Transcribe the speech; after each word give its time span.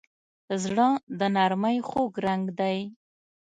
زړه 0.63 0.87
د 1.19 1.21
نرمۍ 1.35 1.77
خوږ 1.87 2.11
رنګ 2.25 2.45
دی. 2.59 2.77